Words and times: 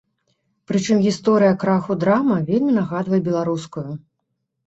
Прычым 0.69 1.01
гісторыя 1.07 1.57
краху 1.63 1.97
драма 2.03 2.37
вельмі 2.49 2.71
нагадвае 2.79 3.19
беларускую. 3.27 3.87